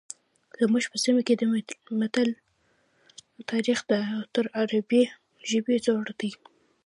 زموږ 0.61 0.83
په 0.91 0.97
سیمه 1.03 1.21
کې 1.27 1.33
د 1.37 1.43
متل 1.99 2.29
تاریخ 3.51 3.79
تر 4.35 4.45
عربي 4.59 5.03
ژبې 5.49 5.75
زوړ 5.85 6.07
دی 6.19 6.31